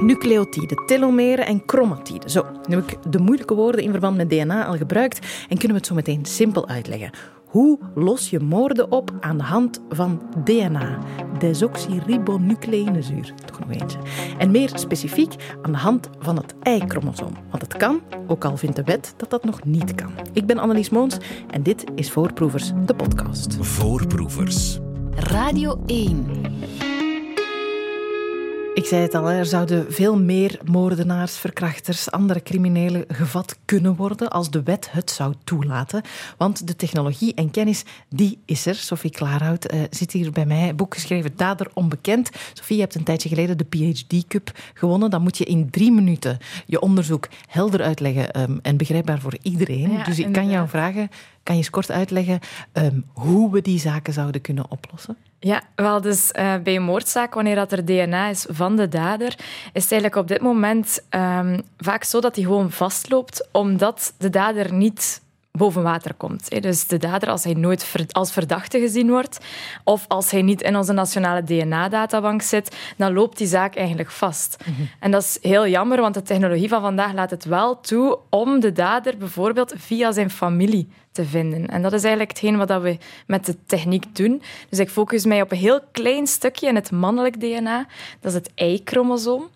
[0.00, 2.30] Nucleotiden, telomeren en chromatiden.
[2.30, 5.68] Zo, nu heb ik de moeilijke woorden in verband met DNA al gebruikt en kunnen
[5.68, 7.10] we het zo meteen simpel uitleggen.
[7.46, 10.98] Hoe los je moorden op aan de hand van DNA?
[11.38, 13.34] Desoxyribonucleïnezuur.
[13.44, 13.98] Toch nog eentje.
[14.38, 17.32] En meer specifiek aan de hand van het Y-chromosoom.
[17.50, 20.12] Want het kan, ook al vindt de wet dat dat nog niet kan.
[20.32, 21.16] Ik ben Annelies Moons
[21.50, 23.56] en dit is Voorproevers, de podcast.
[23.60, 24.78] Voorproevers.
[25.14, 26.26] Radio 1.
[28.78, 34.30] Ik zei het al, er zouden veel meer moordenaars, verkrachters, andere criminelen gevat kunnen worden
[34.30, 36.02] als de wet het zou toelaten.
[36.36, 38.74] Want de technologie en kennis, die is er.
[38.74, 42.30] Sophie Klaarhout uh, zit hier bij mij, boek geschreven Dader Onbekend.
[42.52, 45.10] Sophie, je hebt een tijdje geleden de PhD Cup gewonnen.
[45.10, 49.92] Dan moet je in drie minuten je onderzoek helder uitleggen um, en begrijpbaar voor iedereen.
[49.92, 51.08] Ja, dus ik kan jou vragen,
[51.42, 52.40] kan je eens kort uitleggen
[52.72, 55.16] um, hoe we die zaken zouden kunnen oplossen?
[55.40, 59.34] Ja, wel, dus uh, bij een moordzaak, wanneer dat er DNA is van de dader,
[59.72, 64.30] is het eigenlijk op dit moment um, vaak zo dat hij gewoon vastloopt, omdat de
[64.30, 65.20] dader niet
[65.58, 66.62] boven water komt.
[66.62, 69.38] Dus de dader, als hij nooit als verdachte gezien wordt,
[69.84, 74.56] of als hij niet in onze nationale DNA-databank zit, dan loopt die zaak eigenlijk vast.
[74.66, 74.88] Mm -hmm.
[75.00, 78.60] En dat is heel jammer, want de technologie van vandaag laat het wel toe om
[78.60, 81.66] de dader bijvoorbeeld via zijn familie te vinden.
[81.66, 84.42] En dat is eigenlijk hetgeen wat we met de techniek doen.
[84.68, 87.86] Dus ik focus mij op een heel klein stukje in het mannelijk DNA.
[88.20, 89.48] Dat is het Y-chromosoom.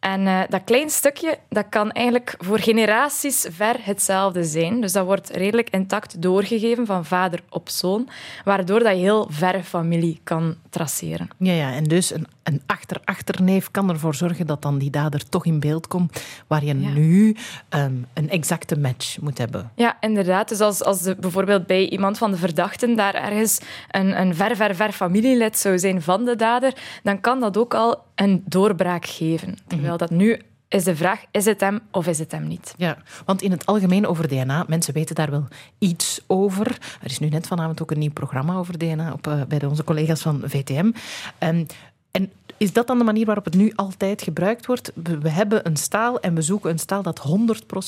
[0.00, 4.80] En uh, dat klein stukje dat kan eigenlijk voor generaties ver hetzelfde zijn.
[4.80, 8.08] Dus dat wordt redelijk intact doorgegeven van vader op zoon,
[8.44, 11.28] waardoor dat je heel verre familie kan traceren.
[11.38, 15.46] Ja, ja en dus een, een achter-achterneef kan ervoor zorgen dat dan die dader toch
[15.46, 16.90] in beeld komt, waar je ja.
[16.90, 17.36] nu
[17.70, 19.70] um, een exacte match moet hebben.
[19.74, 20.48] Ja, inderdaad.
[20.48, 24.56] Dus als, als de, bijvoorbeeld bij iemand van de verdachten daar ergens een, een ver,
[24.56, 29.06] ver, ver familielid zou zijn van de dader, dan kan dat ook al een doorbraak
[29.06, 29.56] geven.
[29.66, 32.74] Terwijl dat nu is de vraag, is het hem of is het hem niet?
[32.76, 36.66] Ja, want in het algemeen over DNA, mensen weten daar wel iets over.
[37.02, 39.84] Er is nu net vanavond ook een nieuw programma over DNA op, uh, bij onze
[39.84, 40.90] collega's van VTM.
[41.38, 41.66] Um,
[42.10, 44.92] en is dat dan de manier waarop het nu altijd gebruikt wordt?
[44.94, 47.22] We hebben een staal en we zoeken een staal dat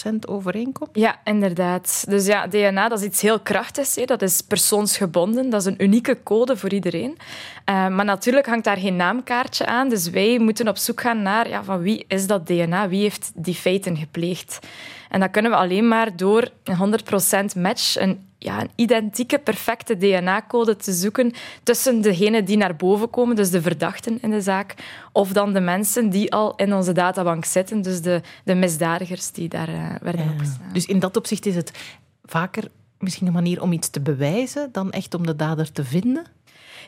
[0.04, 0.90] 100% overeenkomt?
[0.92, 2.04] Ja, inderdaad.
[2.08, 3.94] Dus ja, DNA dat is iets heel krachtigs.
[3.94, 4.04] Hè.
[4.04, 5.50] Dat is persoonsgebonden.
[5.50, 7.10] Dat is een unieke code voor iedereen.
[7.10, 9.88] Uh, maar natuurlijk hangt daar geen naamkaartje aan.
[9.88, 12.88] Dus wij moeten op zoek gaan naar ja, van wie is dat DNA?
[12.88, 14.58] Wie heeft die feiten gepleegd?
[15.08, 16.98] En dat kunnen we alleen maar door een
[17.54, 17.96] 100% match,
[18.42, 21.32] ja, een identieke, perfecte DNA-code te zoeken
[21.62, 24.75] tussen degenen die naar boven komen, dus de verdachten in de zaak,
[25.12, 29.48] of dan de mensen die al in onze databank zitten, dus de, de misdadigers die
[29.48, 30.31] daar uh, werden ja.
[30.31, 30.72] opgestaan.
[30.72, 31.72] Dus in dat opzicht is het
[32.25, 32.64] vaker
[32.98, 36.25] misschien een manier om iets te bewijzen dan echt om de dader te vinden?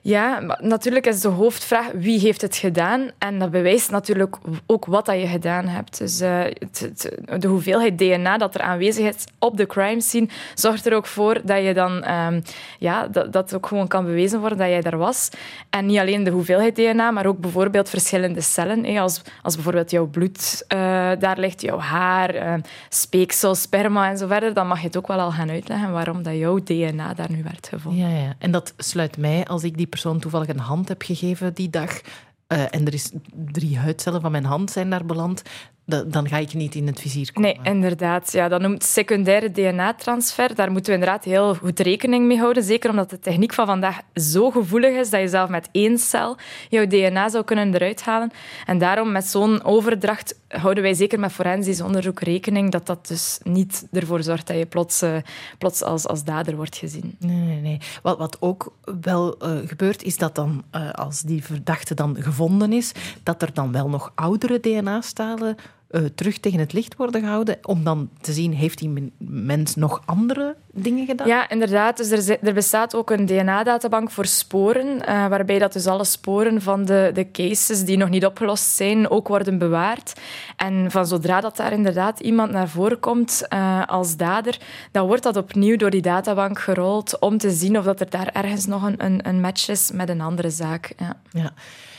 [0.06, 3.10] Ja, natuurlijk is de hoofdvraag wie heeft het gedaan.
[3.18, 5.98] En dat bewijst natuurlijk ook wat dat je gedaan hebt.
[5.98, 10.94] Dus het, de hoeveelheid DNA dat er aanwezig is op de crime scene zorgt er
[10.94, 12.42] ook voor dat je dan um,
[12.78, 15.28] ja, dat, dat ook gewoon kan bewezen worden dat jij daar was.
[15.70, 18.98] En niet alleen de hoeveelheid DNA, maar ook bijvoorbeeld verschillende cellen.
[18.98, 20.78] Als, als bijvoorbeeld jouw bloed uh,
[21.18, 22.54] daar ligt, jouw haar, uh,
[22.88, 26.22] speeksel, sperma en zo verder, dan mag je het ook wel al gaan uitleggen waarom
[26.22, 28.08] dat jouw DNA daar nu werd gevonden.
[28.08, 28.34] Ja, ja.
[28.38, 32.00] En dat sluit mij als ik die persoon toevallig een hand heb gegeven die dag.
[32.48, 35.42] Uh, en er is drie huidcellen van mijn hand zijn daar beland.
[35.86, 37.56] Dan ga ik niet in het vizier komen.
[37.62, 38.32] Nee, inderdaad.
[38.32, 40.54] Ja, dat noemt secundaire DNA-transfer.
[40.54, 42.62] Daar moeten we inderdaad heel goed rekening mee houden.
[42.62, 46.36] Zeker omdat de techniek van vandaag zo gevoelig is dat je zelf met één cel
[46.68, 48.30] jouw DNA zou kunnen eruit halen.
[48.66, 53.38] En daarom, met zo'n overdracht, houden wij zeker met forensisch onderzoek rekening dat dat dus
[53.42, 55.16] niet ervoor zorgt dat je plots, uh,
[55.58, 57.16] plots als, als dader wordt gezien.
[57.18, 57.78] Nee, nee, nee.
[58.02, 58.72] Wat, wat ook
[59.02, 63.54] wel uh, gebeurt, is dat dan, uh, als die verdachte dan gevonden is, dat er
[63.54, 65.56] dan wel nog oudere DNA-stalen
[65.94, 70.02] uh, terug tegen het licht worden gehouden, om dan te zien, heeft die mens nog
[70.04, 71.26] andere dingen gedaan?
[71.26, 71.96] Ja, inderdaad.
[71.96, 76.62] Dus er, er bestaat ook een DNA-databank voor sporen, uh, waarbij dat dus alle sporen
[76.62, 80.12] van de, de cases die nog niet opgelost zijn, ook worden bewaard.
[80.56, 84.58] En van zodra dat daar inderdaad iemand naar voren komt uh, als dader,
[84.90, 88.30] dan wordt dat opnieuw door die databank gerold om te zien of dat er daar
[88.32, 90.94] ergens nog een, een, een match is met een andere zaak.
[90.98, 91.16] Ja.
[91.30, 91.52] ja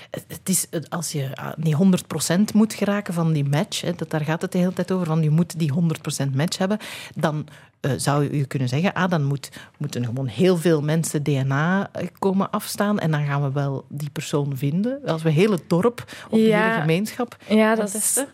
[0.09, 4.41] het is, als je die 100% moet geraken van die match, hè, dat, daar gaat
[4.41, 6.77] het de hele tijd over, van je moet die 100% match hebben,
[7.15, 7.47] dan
[7.81, 12.49] uh, zou je kunnen zeggen, ah, dan moet, moeten gewoon heel veel mensen DNA komen
[12.49, 14.99] afstaan en dan gaan we wel die persoon vinden.
[15.05, 18.25] Als we heel het dorp of de ja, hele gemeenschap ja, dat is,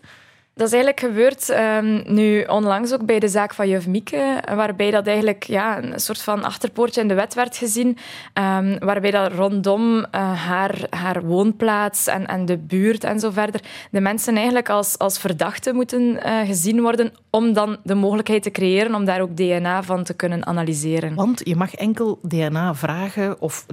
[0.54, 4.90] Dat is eigenlijk gebeurd um, nu onlangs ook bij de zaak van juf Mieke, waarbij
[4.90, 7.98] dat eigenlijk ja, een soort van achterpoortje in de wet werd gezien,
[8.34, 10.04] um, waarbij dat rondom uh,
[10.46, 13.60] haar, haar woonplaats en, en de buurt en zo verder
[13.90, 18.50] de mensen eigenlijk als, als verdachten moeten uh, gezien worden om dan de mogelijkheid te
[18.50, 21.14] creëren om daar ook DNA van te kunnen analyseren.
[21.14, 23.66] Want je mag enkel DNA vragen of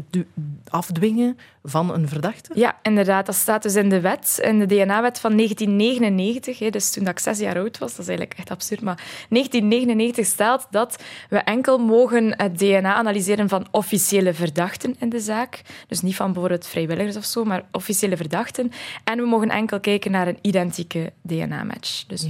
[0.69, 2.51] afdwingen van een verdachte?
[2.53, 3.25] Ja, inderdaad.
[3.25, 7.39] Dat staat dus in de wet, in de DNA-wet van 1999 dus toen ik zes
[7.39, 12.38] jaar oud was, dat is eigenlijk echt absurd, maar 1999 stelt dat we enkel mogen
[12.38, 15.61] het DNA analyseren van officiële verdachten in de zaak.
[15.88, 18.71] Dus niet van bijvoorbeeld vrijwilligers of zo, maar officiële verdachten.
[19.03, 22.29] En we mogen enkel kijken naar een identieke DNA-match, dus 100%.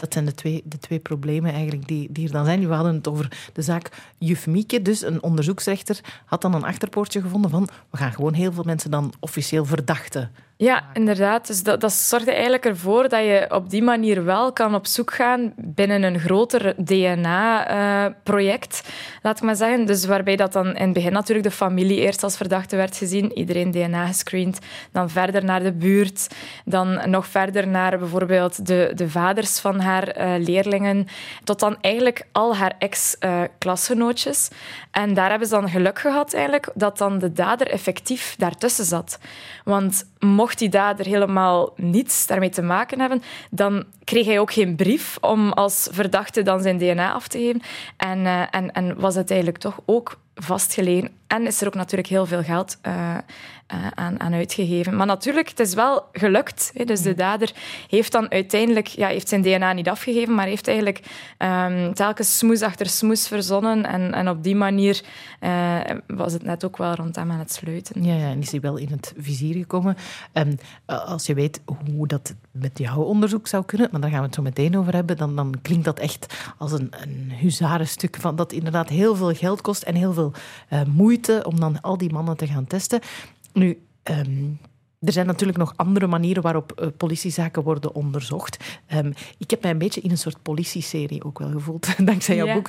[0.00, 2.68] Dat zijn de twee, de twee problemen eigenlijk die, die er dan zijn.
[2.68, 7.19] We hadden het over de zaak Juf Mieke, dus een onderzoeksrechter had dan een achterpoortje
[7.22, 10.30] gevonden van we gaan gewoon heel veel mensen dan officieel verdachten
[10.60, 11.46] ja, inderdaad.
[11.46, 14.86] Dus dat, dat zorgt er eigenlijk ervoor dat je op die manier wel kan op
[14.86, 18.88] zoek gaan binnen een groter DNA-project,
[19.22, 19.86] laat ik maar zeggen.
[19.86, 23.32] Dus waarbij dat dan in het begin natuurlijk de familie eerst als verdachte werd gezien,
[23.32, 24.58] iedereen DNA gescreend,
[24.92, 26.26] dan verder naar de buurt,
[26.64, 31.06] dan nog verder naar bijvoorbeeld de, de vaders van haar uh, leerlingen,
[31.44, 34.48] tot dan eigenlijk al haar ex-klasgenootjes.
[34.90, 39.18] En daar hebben ze dan geluk gehad eigenlijk dat dan de dader effectief daartussen zat.
[39.64, 44.76] Want mocht die dader helemaal niets daarmee te maken hebben, dan kreeg hij ook geen
[44.76, 47.62] brief om als verdachte dan zijn DNA af te geven.
[47.96, 51.19] En, uh, en, en was het eigenlijk toch ook vastgelegen.
[51.30, 53.16] En is er ook natuurlijk heel veel geld uh,
[53.74, 54.96] uh, aan, aan, uitgegeven.
[54.96, 56.70] Maar natuurlijk, het is wel gelukt.
[56.74, 56.84] Hè.
[56.84, 57.52] Dus de dader
[57.88, 61.02] heeft dan uiteindelijk ja, heeft zijn DNA niet afgegeven, maar heeft eigenlijk
[61.38, 63.86] um, telkens smoes achter smoes verzonnen.
[63.86, 65.02] En, en op die manier
[65.40, 68.04] uh, was het net ook wel rond hem aan het sluiten.
[68.04, 69.96] Ja, ja en is hij wel in het vizier gekomen.
[70.32, 71.60] Um, als je weet
[71.94, 74.94] hoe dat met jouw onderzoek zou kunnen, maar daar gaan we het zo meteen over
[74.94, 79.34] hebben, dan, dan klinkt dat echt als een, een huzarenstuk van dat inderdaad heel veel
[79.34, 80.32] geld kost en heel veel
[80.72, 80.80] uh,
[81.28, 83.00] om dan al die mannen te gaan testen.
[83.52, 84.58] Nu, um,
[85.00, 88.56] er zijn natuurlijk nog andere manieren waarop uh, politiezaken worden onderzocht.
[88.94, 92.46] Um, ik heb mij een beetje in een soort politieserie ook wel gevoeld, dankzij jouw
[92.46, 92.68] ja, boek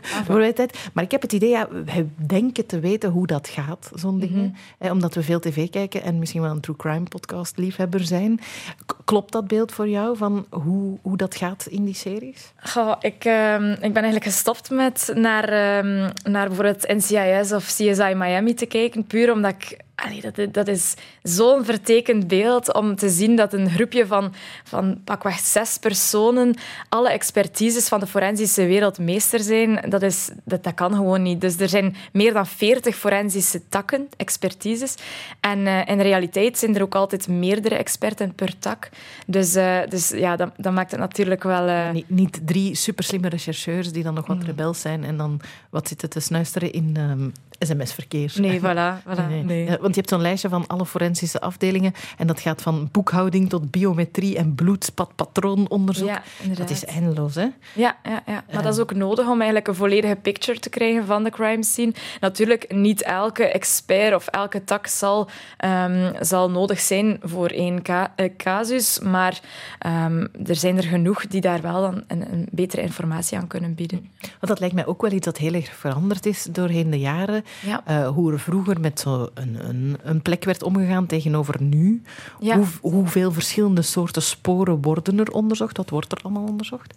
[0.56, 0.90] Tijd.
[0.94, 4.22] Maar ik heb het idee, ja, we denken te weten hoe dat gaat, zo'n mm
[4.22, 4.30] -hmm.
[4.30, 4.56] dingen.
[4.78, 8.40] Eh, omdat we veel tv kijken en misschien wel een true crime podcast liefhebber zijn.
[8.86, 12.54] K klopt dat beeld voor jou van hoe, hoe dat gaat in die series?
[12.56, 18.14] Goh, ik, uh, ik ben eigenlijk gestopt met naar, um, naar bijvoorbeeld NCIS of CSI
[18.16, 20.94] Miami te kijken, puur omdat ik Allee, dat, dat is
[21.24, 24.34] zo'n vertekend beeld om te zien dat een groepje van,
[24.64, 26.56] van pakweg zes personen
[26.90, 29.90] alle expertises van de forensische wereld meester zijn.
[29.90, 31.42] Dat, is, dat, dat kan gewoon niet.
[31.42, 34.96] Dus er zijn meer dan veertig forensische takken, expertises.
[35.40, 38.90] En uh, in realiteit zijn er ook altijd meerdere experten per tak.
[39.28, 41.68] Dus, uh, dus ja, dat, dat, maakt het natuurlijk wel...
[41.68, 41.92] Uh...
[41.92, 44.46] Niet, niet, drie superslimme rechercheurs die dan nog wat mm.
[44.46, 47.32] rebels zijn en dan wat zitten te snuisteren in um,
[47.66, 48.34] sms-verkeer.
[48.36, 49.04] Nee, voilà.
[49.08, 49.66] voilà nee.
[49.66, 53.72] want je hebt zo'n lijstje van alle forensische afdelingen en dat gaat van boekhouding tot
[53.72, 56.08] biometrie en bloedspatpatroononderzoek.
[56.08, 56.22] Ja,
[56.56, 57.48] dat is eindeloos, hè?
[57.74, 58.44] Ja, ja, ja.
[58.54, 61.64] maar dat is ook nodig om eigenlijk een volledige picture te krijgen van de crime
[61.64, 61.94] scene.
[62.20, 65.30] Natuurlijk, niet elke expert of elke tak zal,
[65.66, 69.40] um, zal nodig zijn voor één ca uh, casus, maar
[69.86, 73.76] um, er zijn er genoeg die daar wel dan een, een betere informatie aan kunnen
[73.76, 74.10] bieden.
[74.20, 77.44] Want dat lijkt mij ook wel iets dat heel erg veranderd is doorheen de jaren.
[77.60, 77.84] Ja.
[77.90, 82.02] Uh, hoe er vroeger met zo'n een, een, een, plek werd omgegaan tegenover nu.
[82.40, 82.56] Ja.
[82.56, 85.78] Hoe, hoeveel verschillende soorten sporen worden er onderzocht?
[85.78, 86.94] Wat wordt er allemaal onderzocht?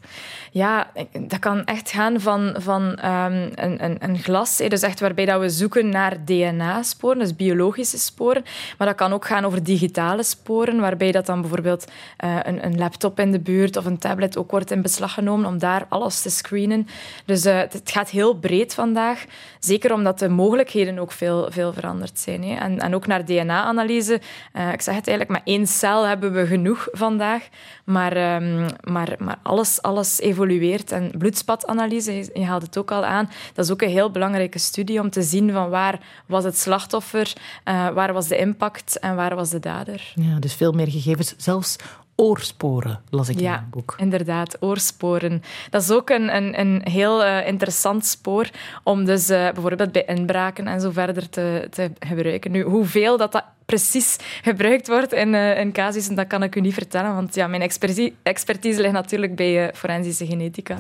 [0.50, 5.25] Ja, dat kan echt gaan van, van um, een, een, een, glas, dus echt waarbij
[5.25, 8.44] dat we zoeken naar DNA-sporen, dus biologische sporen.
[8.78, 11.84] Maar dat kan ook gaan over digitale sporen, waarbij dat dan bijvoorbeeld
[12.25, 15.46] uh, een, een, laptop in de buurt of een tablet ook wordt in beslag genomen
[15.46, 16.87] om daar alles te screenen.
[17.25, 19.25] Dus uh, het gaat heel breed vandaag.
[19.58, 22.44] Zeker omdat de mogelijkheden ook veel, veel veranderd zijn.
[22.44, 22.54] Hè.
[22.54, 24.20] En, en ook naar DNA-analyse.
[24.56, 27.48] Uh, ik zeg het eigenlijk, maar één cel hebben we genoeg vandaag.
[27.84, 30.92] Maar, um, maar, maar alles, alles evolueert.
[30.92, 35.00] En bloedspatanalyse, je haalt het ook al aan, dat is ook een heel belangrijke studie
[35.00, 37.32] om te zien van waar was het slachtoffer,
[37.64, 40.12] uh, waar was de impact en waar was de dader.
[40.14, 41.76] Ja, dus veel meer gegevens, zelfs
[42.16, 43.94] oorsporen, las ik ja, in het boek.
[43.99, 45.42] inderdaad, oorsporen.
[45.71, 48.50] Dat is ook een, een, een heel uh, interessant spoor
[48.83, 52.50] om dus uh, bijvoorbeeld bij inbraken en zo verder te, te gebruiken.
[52.50, 56.61] Nu, hoeveel dat, dat precies gebruikt wordt in, uh, in casussen, dat kan ik u
[56.61, 60.78] niet vertellen, want ja, mijn expertise, expertise ligt natuurlijk bij forensische genetica.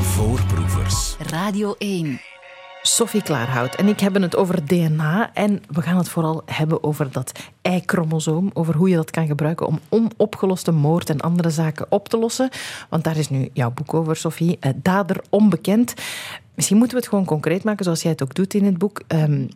[0.00, 1.16] Voorproevers.
[1.30, 2.33] Radio 1.
[2.86, 7.12] Sophie Klaarhout en ik hebben het over DNA en we gaan het vooral hebben over
[7.12, 12.08] dat Y-chromosoom, over hoe je dat kan gebruiken om onopgeloste moord en andere zaken op
[12.08, 12.48] te lossen.
[12.88, 15.94] Want daar is nu jouw boek over, Sophie, eh, Dader onbekend.
[16.54, 19.02] Misschien moeten we het gewoon concreet maken, zoals jij het ook doet in het boek.
[19.08, 19.48] Um,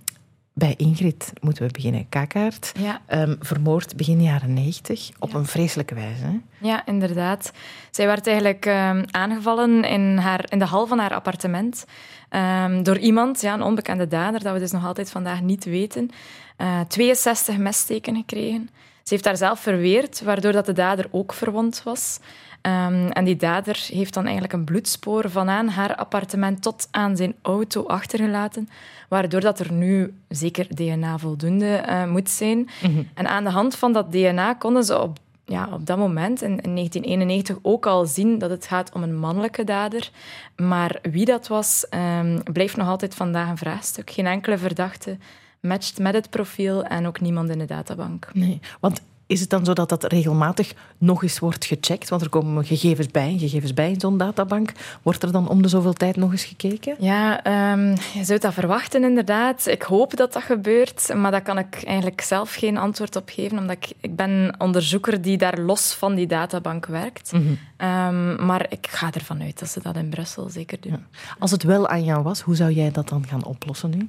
[0.58, 2.08] bij Ingrid moeten we beginnen.
[2.08, 3.00] Kakaert, ja.
[3.22, 6.24] um, vermoord begin jaren 90 op een vreselijke wijze.
[6.24, 6.38] Hè?
[6.58, 7.52] Ja, inderdaad.
[7.90, 11.84] Zij werd eigenlijk um, aangevallen in, haar, in de hal van haar appartement
[12.30, 16.10] um, door iemand, ja, een onbekende dader, dat we dus nog altijd vandaag niet weten.
[16.58, 18.70] Uh, 62 messteken gekregen.
[19.08, 22.18] Ze heeft daar zelf verweerd, waardoor dat de dader ook verwond was.
[22.62, 27.16] Um, en die dader heeft dan eigenlijk een bloedspoor van aan haar appartement tot aan
[27.16, 28.68] zijn auto achtergelaten,
[29.08, 32.58] waardoor dat er nu zeker DNA voldoende uh, moet zijn.
[32.58, 33.08] Mm -hmm.
[33.14, 36.60] En aan de hand van dat DNA konden ze op, ja, op dat moment, in,
[36.60, 40.10] in 1991, ook al zien dat het gaat om een mannelijke dader.
[40.56, 41.86] Maar wie dat was,
[42.20, 44.10] um, blijft nog altijd vandaag een vraagstuk.
[44.10, 45.16] Geen enkele verdachte
[45.60, 48.30] matcht met het profiel en ook niemand in de databank.
[48.32, 52.08] Nee, want is het dan zo dat dat regelmatig nog eens wordt gecheckt?
[52.08, 54.72] Want er komen gegevens bij, gegevens bij in zo'n databank.
[55.02, 56.96] Wordt er dan om de zoveel tijd nog eens gekeken?
[56.98, 59.66] Ja, um, je zou dat verwachten inderdaad.
[59.66, 63.58] Ik hoop dat dat gebeurt, maar daar kan ik eigenlijk zelf geen antwoord op geven,
[63.58, 67.32] omdat ik, ik ben onderzoeker die daar los van die databank werkt.
[67.32, 67.88] Mm -hmm.
[67.88, 70.92] um, maar ik ga ervan uit dat ze dat in Brussel zeker doen.
[70.92, 71.00] Ja.
[71.38, 74.08] Als het wel aan jou was, hoe zou jij dat dan gaan oplossen nu?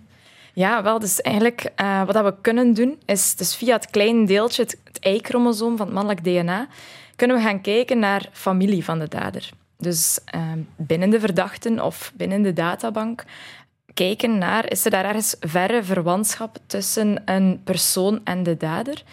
[0.60, 4.62] Ja, wel, dus eigenlijk uh, wat we kunnen doen, is dus via het kleine deeltje,
[4.62, 6.68] het, het Y-chromosoom van het mannelijk DNA,
[7.16, 9.50] kunnen we gaan kijken naar familie van de dader.
[9.78, 10.42] Dus uh,
[10.76, 13.24] binnen de verdachten of binnen de databank
[14.00, 19.04] kijken naar, is er daar ergens verre verwantschap tussen een persoon en de dader?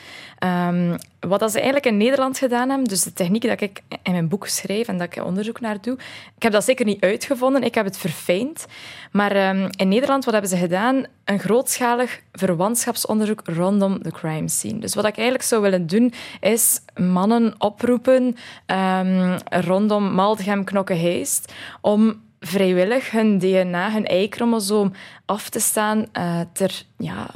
[0.44, 4.28] Um, wat ze eigenlijk in Nederland gedaan hebben, dus de techniek dat ik in mijn
[4.28, 5.98] boek schrijf en dat ik onderzoek naar doe,
[6.36, 8.66] ik heb dat zeker niet uitgevonden, ik heb het verfijnd.
[9.12, 11.04] Maar um, in Nederland, wat hebben ze gedaan?
[11.24, 14.78] Een grootschalig verwantschapsonderzoek rondom de crime scene.
[14.78, 21.52] Dus wat ik eigenlijk zou willen doen, is mannen oproepen um, rondom Maldegem, Knokke, Heist,
[21.80, 24.92] om vrijwillig hun DNA, hun Y-chromosoom
[25.24, 26.06] af te staan
[26.52, 27.26] ter, ja,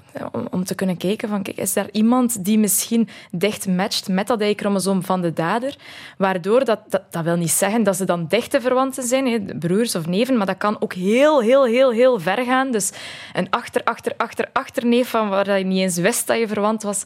[0.50, 4.42] om, te kunnen kijken van kijk, is er iemand die misschien dicht matcht met dat
[4.42, 5.76] Y-chromosoom van de dader,
[6.18, 6.80] waardoor dat,
[7.10, 10.58] dat, wil niet zeggen dat ze dan dichte verwanten zijn, broers of neven, maar dat
[10.58, 12.70] kan ook heel, heel, heel, heel ver gaan.
[12.70, 12.92] Dus
[13.32, 17.02] een achter, achter, achter, achterneef van waar je niet eens wist dat je verwant was,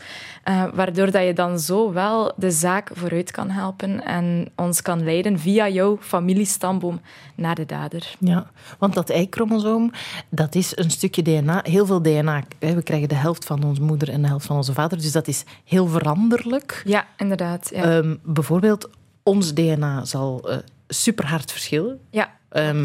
[0.48, 5.04] uh, waardoor dat je dan zo wel de zaak vooruit kan helpen en ons kan
[5.04, 7.00] leiden via jouw familiestamboom
[7.34, 7.83] naar de dader.
[8.18, 8.46] Ja,
[8.78, 9.92] want dat Y-chromosoom,
[10.28, 12.42] dat is een stukje DNA, heel veel DNA.
[12.58, 15.28] We krijgen de helft van onze moeder en de helft van onze vader, dus dat
[15.28, 16.82] is heel veranderlijk.
[16.84, 17.70] Ja, inderdaad.
[17.74, 17.96] Ja.
[17.96, 18.88] Um, bijvoorbeeld,
[19.22, 20.56] ons DNA zal uh,
[20.88, 22.00] super hard verschillen.
[22.10, 22.32] Ja.
[22.50, 22.82] Um,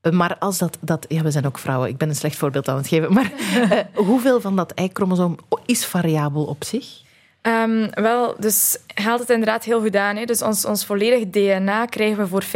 [0.00, 0.18] dat uh...
[0.18, 1.06] Maar als dat, dat...
[1.08, 1.88] Ja, we zijn ook vrouwen.
[1.88, 3.12] Ik ben een slecht voorbeeld aan het geven.
[3.12, 3.70] Maar uh,
[4.08, 7.04] hoeveel van dat Y-chromosoom is variabel op zich?
[7.46, 10.16] Um, wel, dus haalt het inderdaad heel goed aan.
[10.16, 10.24] Hè?
[10.24, 12.46] Dus ons, ons volledig DNA krijgen we voor 50%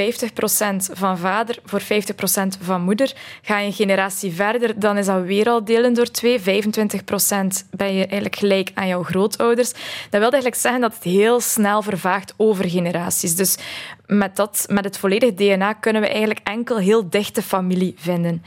[0.92, 1.84] van vader, voor 50%
[2.60, 3.12] van moeder.
[3.42, 6.40] Ga je een generatie verder, dan is dat weer al delen door twee.
[6.40, 6.42] 25%
[7.70, 9.70] ben je eigenlijk gelijk aan jouw grootouders.
[10.10, 13.36] Dat wil eigenlijk zeggen dat het heel snel vervaagt over generaties.
[13.36, 13.56] Dus
[14.06, 18.44] met, dat, met het volledig DNA kunnen we eigenlijk enkel heel dichte familie vinden.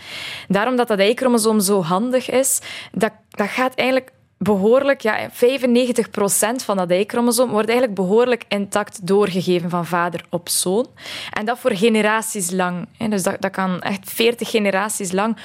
[0.48, 2.60] Daarom dat dat Y-chromosoom zo handig is,
[2.92, 4.12] dat, dat gaat eigenlijk
[4.44, 10.88] behoorlijk, ja, 95% van dat Y-chromosoom wordt eigenlijk behoorlijk intact doorgegeven van vader op zoon.
[11.32, 12.88] En dat voor generaties lang.
[13.10, 15.38] Dus dat, dat kan echt 40 generaties lang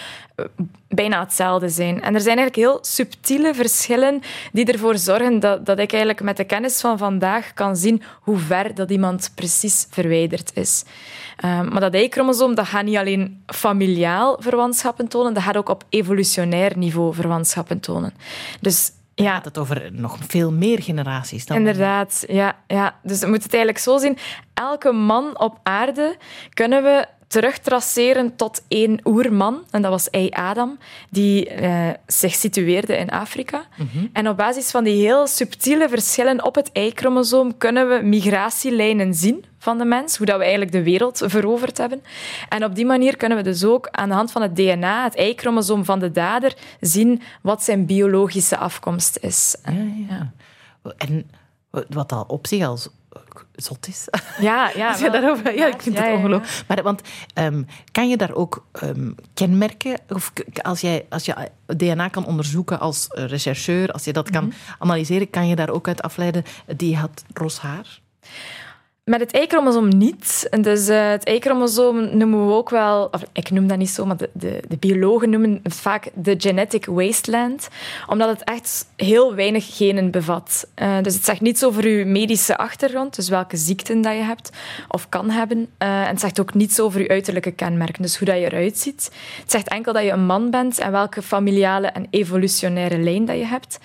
[0.88, 2.02] bijna hetzelfde zijn.
[2.02, 4.20] En er zijn eigenlijk heel subtiele verschillen
[4.52, 8.38] die ervoor zorgen dat, dat ik eigenlijk met de kennis van vandaag kan zien hoe
[8.38, 10.84] ver dat iemand precies verwijderd is.
[11.44, 15.84] Um, maar dat Y-chromosoom dat gaat niet alleen familiaal verwantschappen tonen, dat gaat ook op
[15.88, 18.12] evolutionair niveau verwantschappen tonen.
[18.60, 19.32] Dus ja.
[19.32, 21.46] gaat het over nog veel meer generaties.
[21.46, 22.98] Dan Inderdaad, ja, ja.
[23.02, 24.18] Dus we moeten het eigenlijk zo zien.
[24.54, 26.16] Elke man op aarde
[26.54, 29.62] kunnen we terugtraceren tot één oerman.
[29.70, 30.78] En dat was Ei Adam,
[31.10, 33.64] die uh, zich situeerde in Afrika.
[33.76, 34.10] Mm -hmm.
[34.12, 39.44] En op basis van die heel subtiele verschillen op het Y-chromosoom kunnen we migratielijnen zien
[39.58, 42.02] van de mens, hoe dat we eigenlijk de wereld veroverd hebben.
[42.48, 45.18] En op die manier kunnen we dus ook aan de hand van het DNA, het
[45.18, 49.56] Y-chromosoom van de dader, zien wat zijn biologische afkomst is.
[49.64, 49.72] Ja,
[50.08, 50.32] ja.
[50.96, 51.30] En
[51.88, 52.88] wat al op zich als
[53.54, 54.08] zot is.
[54.40, 56.52] Ja, ja, Als je daarover, ja, ik vind ja, het ongelooflijk.
[56.52, 57.02] Ja, maar want,
[57.34, 60.32] um, kan je daar ook um, kenmerken, of
[60.62, 64.74] als, jij, als je DNA kan onderzoeken als rechercheur, als je dat kan mm -hmm.
[64.78, 66.44] analyseren, kan je daar ook uit afleiden,
[66.76, 68.00] die had ros haar?
[69.08, 70.48] Met het Y-chromosoom niet.
[70.60, 74.16] Dus uh, het Y-chromosoom noemen we ook wel, of ik noem dat niet zo, maar
[74.16, 77.68] de, de, biologen noemen het vaak de genetic wasteland,
[78.06, 80.68] omdat het echt heel weinig genen bevat.
[80.82, 84.50] Uh, dus het zegt niets over je medische achtergrond, dus welke ziekten dat je hebt
[84.88, 85.58] of kan hebben.
[85.58, 88.78] Uh, en het zegt ook niets over je uiterlijke kenmerken, dus hoe dat je eruit
[88.78, 89.10] ziet.
[89.40, 93.36] Het zegt enkel dat je een man bent en welke familiale en evolutionaire lijn dat
[93.36, 93.78] je hebt.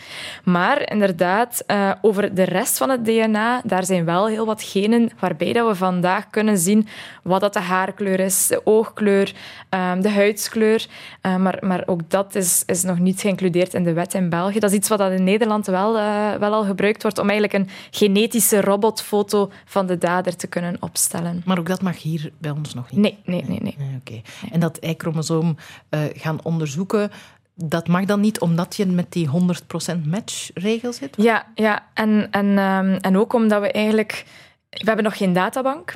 [0.44, 1.66] Maar inderdaad,
[2.02, 5.76] over de rest van het DNA, daar zijn wel heel wat genen waarbij dat we
[5.76, 6.88] vandaag kunnen zien
[7.24, 9.34] wat dat de haarkleur is, de oogkleur,
[9.70, 10.86] ehm, de huidskleur.
[11.22, 14.60] Uh, maar, maar ook dat is, is nog niet geïncludeerd in de wet in België.
[14.60, 17.60] Dat is iets wat dat in Nederland wel, uh, wel al gebruikt wordt om eigenlijk
[17.60, 21.42] een genetische robotfoto van de dader te kunnen opstellen.
[21.46, 23.00] Maar ook dat mag hier bij ons nog niet?
[23.00, 23.60] Nee, nee, nee.
[23.62, 23.78] nee.
[24.00, 24.22] Oké.
[24.52, 25.58] En dat Y-chromosoom
[25.90, 27.12] uh, gaan onderzoeken,
[27.56, 29.32] dat mag dan niet omdat je met die 100%
[30.06, 31.16] match-regel zit?
[31.18, 31.84] Ja, ja.
[31.94, 34.26] En, en, um, en ook omdat we eigenlijk
[34.74, 35.94] we hebben nog geen databank.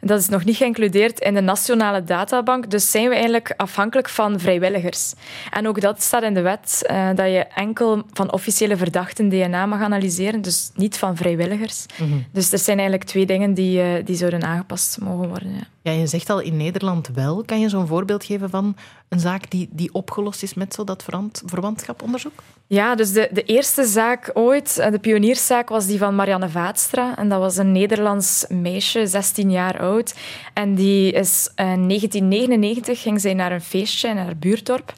[0.00, 2.70] Dat is nog niet geïncludeerd in de nationale databank.
[2.70, 5.14] Dus zijn we eigenlijk afhankelijk van vrijwilligers.
[5.50, 9.66] En ook dat staat in de wet, uh, dat je enkel van officiële verdachten DNA
[9.66, 11.86] mag analyseren, dus niet van vrijwilligers.
[11.96, 12.26] Mm -hmm.
[12.32, 15.50] Dus er zijn eigenlijk twee dingen die, uh, die zouden aangepast mogen worden.
[15.50, 15.66] Ja.
[15.82, 17.42] Ja, je zegt al in Nederland wel.
[17.44, 18.76] Kan je zo'n voorbeeld geven van
[19.10, 21.04] een zaak die, die opgelost is met zo dat
[21.44, 22.42] verwantschaponderzoek?
[22.66, 27.16] Ja, dus de, de eerste zaak ooit, de pionierszaak, was die van Marianne Vaatstra.
[27.16, 30.14] En dat was een Nederlands meisje, 16 jaar oud.
[30.54, 34.92] En die is in 1999 ging zij naar een feestje in haar buurtdorp.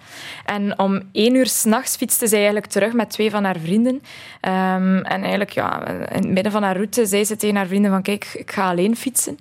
[0.45, 3.95] En om één uur s'nachts fietste zij eigenlijk terug met twee van haar vrienden.
[3.95, 7.91] Um, en eigenlijk, ja, in het midden van haar route zei ze tegen haar vrienden
[7.91, 9.39] van kijk, ik ga alleen fietsen.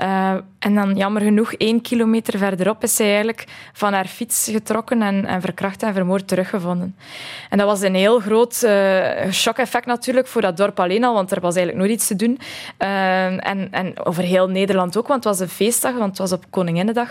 [0.00, 5.02] Uh, en dan jammer genoeg, één kilometer verderop is zij eigenlijk van haar fiets getrokken
[5.02, 6.96] en, en verkracht en vermoord teruggevonden.
[7.50, 11.30] En dat was een heel groot uh, shock-effect natuurlijk voor dat dorp alleen al, want
[11.30, 12.38] er was eigenlijk nooit iets te doen.
[12.78, 16.32] Uh, en, en over heel Nederland ook, want het was een feestdag, want het was
[16.32, 17.10] op Koninginnedag.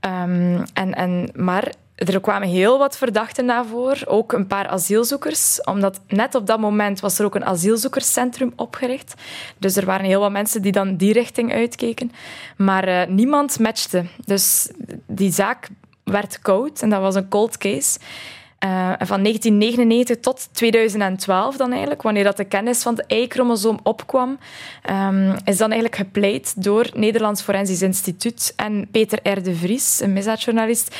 [0.00, 6.00] Um, en, en, maar er kwamen heel wat verdachten daarvoor, ook een paar asielzoekers, omdat
[6.08, 9.14] net op dat moment was er ook een asielzoekerscentrum opgericht.
[9.58, 12.12] Dus er waren heel wat mensen die dan die richting uitkeken.
[12.56, 14.04] Maar uh, niemand matchte.
[14.24, 14.70] Dus
[15.06, 15.68] die zaak
[16.04, 17.98] werd koud en dat was een cold case.
[18.64, 24.38] Uh, van 1999 tot 2012 dan eigenlijk, wanneer dat de kennis van het Y-chromosoom opkwam,
[24.90, 29.42] um, is dan eigenlijk gepleit door Nederlands Forensisch Instituut en Peter R.
[29.42, 30.96] de Vries, een misdaadjournalist,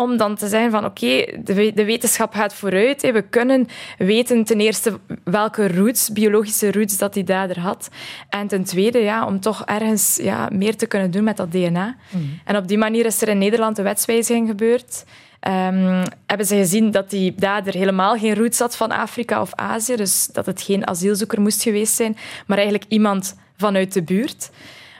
[0.00, 3.02] om dan te zeggen van oké, okay, de, de, wetenschap gaat vooruit.
[3.02, 3.12] Hè.
[3.12, 3.66] We kunnen
[3.98, 7.88] weten ten eerste welke roots, biologische roots dat die dader had.
[8.28, 11.96] En ten tweede, ja, om toch ergens ja, meer te kunnen doen met dat DNA.
[12.10, 12.40] Mm.
[12.44, 15.04] En op die manier is er in Nederland een wetswijziging gebeurd.
[15.48, 19.96] Um, hebben ze gezien dat die dader helemaal geen roots had van Afrika of Azië.
[19.96, 24.50] Dus dat het geen asielzoeker moest geweest zijn, maar eigenlijk iemand vanuit de buurt.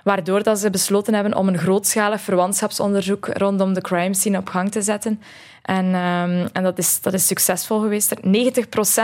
[0.05, 4.71] Waardoor dat ze besloten hebben om een grootschalig verwantschapsonderzoek rondom de crime scene op gang
[4.71, 5.21] te zetten.
[5.63, 8.15] En, um, en dat, is, dat is succesvol geweest.
[8.17, 8.21] 90%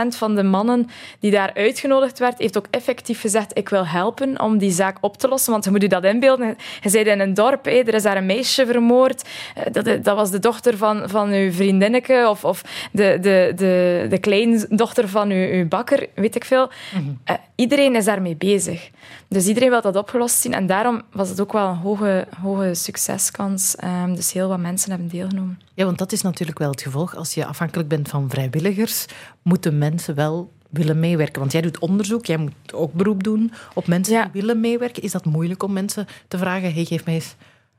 [0.07, 0.89] van de mannen
[1.19, 5.17] die daar uitgenodigd werd, heeft ook effectief gezegd: Ik wil helpen om die zaak op
[5.17, 5.51] te lossen.
[5.51, 6.57] Want je moet je dat inbeelden.
[6.81, 9.29] Je bent in een dorp, hé, er is daar een meisje vermoord.
[9.55, 14.05] Eh, dat, dat was de dochter van, van uw vriendinneke of, of de, de, de,
[14.09, 16.69] de kleindochter van uw, uw bakker, weet ik veel.
[16.93, 17.19] Mm -hmm.
[17.29, 18.89] uh, iedereen is daarmee bezig.
[19.27, 20.53] Dus iedereen wil dat opgelost zien.
[20.53, 23.75] En daarom was het ook wel een hoge, hoge succeskans.
[24.03, 25.66] Um, dus heel wat mensen hebben deelgenomen.
[25.77, 27.15] Ja, want dat is natuurlijk wel het gevolg.
[27.15, 29.05] Als je afhankelijk bent van vrijwilligers,
[29.41, 31.39] moeten mensen wel willen meewerken.
[31.39, 34.23] Want jij doet onderzoek, jij moet ook beroep doen op mensen ja.
[34.23, 35.03] die willen meewerken.
[35.03, 37.35] Is dat moeilijk om mensen te vragen, hey, geef mij eens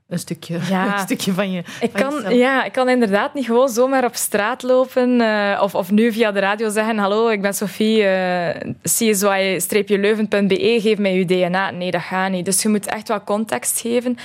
[0.08, 0.92] een stukje, ja.
[0.92, 1.58] een stukje van je.
[1.58, 2.32] Ik van kan, jezelf.
[2.32, 6.32] ja, ik kan inderdaad niet gewoon zomaar op straat lopen uh, of, of nu via
[6.32, 8.48] de radio zeggen: Hallo, ik ben Sophie, uh,
[8.82, 11.70] csy-leuven.be, geef mij uw DNA.
[11.70, 12.44] Nee, dat gaat niet.
[12.44, 14.10] Dus je moet echt wat context geven.
[14.10, 14.16] Um,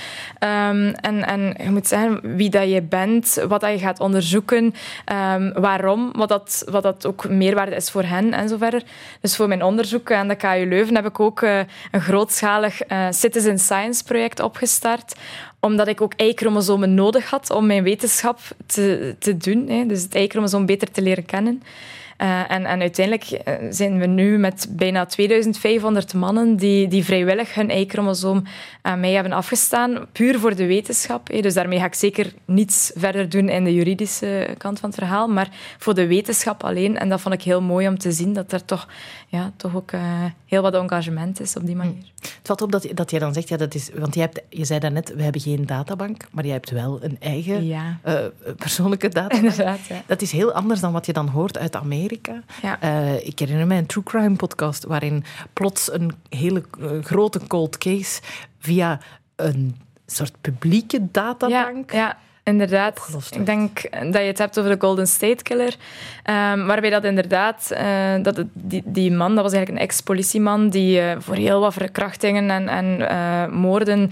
[0.89, 4.73] en, en je moet zeggen wie dat je bent, wat dat je gaat onderzoeken,
[5.35, 8.83] um, waarom, wat dat, wat dat ook meerwaarde is voor hen en zo verder.
[9.21, 11.59] Dus voor mijn onderzoek aan de KU Leuven heb ik ook uh,
[11.91, 15.15] een grootschalig citizen science project opgestart
[15.63, 19.67] omdat ik ook Y-chromosomen nodig had om mijn wetenschap te, te doen.
[19.67, 19.85] Hè.
[19.85, 21.63] Dus het Y-chromosoom beter te leren kennen.
[22.21, 27.69] Uh, en, en, uiteindelijk zijn we nu met bijna 2500 mannen die, die vrijwillig hun
[27.69, 28.43] Y-chromosoom
[28.81, 31.29] aan mij hebben afgestaan, puur voor de wetenschap.
[31.41, 35.27] Dus daarmee ga ik zeker niets verder doen in de juridische kant van het verhaal,
[35.27, 36.97] maar voor de wetenschap alleen.
[36.97, 38.87] En dat vond ik heel mooi om te zien, dat er toch,
[39.27, 40.01] ja, toch ook uh,
[40.45, 41.93] heel wat engagement is op die manier.
[41.93, 42.23] Hm.
[42.23, 44.65] Het valt op dat, dat jij dan zegt, ja, dat is, want je, hebt, je
[44.65, 47.99] zei daarnet, we hebben geen databank, maar je hebt wel een eigen ja.
[48.05, 48.15] uh,
[48.57, 49.43] persoonlijke databank.
[49.43, 50.01] Inderdaad, ja.
[50.05, 52.41] Dat is heel anders dan wat je dan hoort uit Amerika Amerika.
[52.61, 52.77] Ja.
[52.83, 56.63] Uh, ik herinner mij een true crime podcast waarin plots een hele
[57.01, 58.21] grote cold case
[58.59, 58.99] via
[59.35, 61.91] een soort publieke databank.
[61.91, 62.17] Ja, ja.
[62.45, 63.07] Inderdaad.
[63.31, 65.75] Ik denk dat je het hebt over de Golden State Killer.
[66.29, 71.01] Um, waarbij dat inderdaad, uh, dat die, die man, dat was eigenlijk een ex-politieman die
[71.01, 74.11] uh, voor heel wat verkrachtingen en, en uh, moorden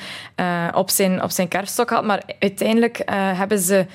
[0.73, 2.03] op, zijn, op zijn kerfstok had.
[2.03, 3.85] Maar uiteindelijk hebben ze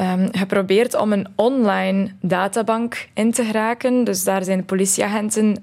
[0.00, 4.04] um, geprobeerd om een online databank in te geraken.
[4.04, 5.62] Dus daar zijn politieagenten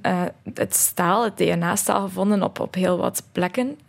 [0.53, 3.79] het staal, het DNA-staal gevonden op, op heel wat plekken.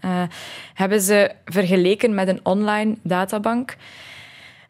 [0.75, 3.77] hebben ze vergeleken met een online databank.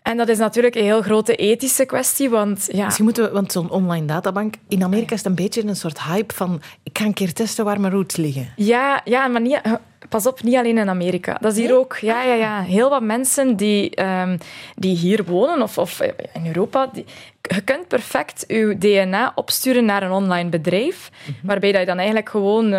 [0.06, 2.84] En dat is natuurlijk een heel grote ethische kwestie, want ja...
[2.84, 4.54] Misschien moeten we, want zo'n online databank...
[4.68, 6.62] In Amerika is het een beetje een soort hype van...
[6.82, 8.52] Ik ga een keer testen waar mijn roots liggen.
[8.56, 9.60] Ja, ja maar niet,
[10.08, 11.38] pas op, niet alleen in Amerika.
[11.40, 11.96] Dat is hier ook...
[11.96, 12.62] Ja, ja, ja.
[12.62, 14.38] Heel wat mensen die, um,
[14.74, 16.00] die hier wonen, of, of
[16.32, 16.90] in Europa...
[16.92, 17.04] Die,
[17.40, 21.46] je kunt perfect je DNA opsturen naar een online bedrijf, mhm.
[21.46, 22.70] waarbij dat je dan eigenlijk gewoon uh,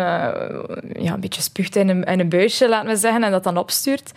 [0.98, 3.56] ja, een beetje spuugt in een, in een buisje, laten we zeggen, en dat dan
[3.56, 4.12] opstuurt.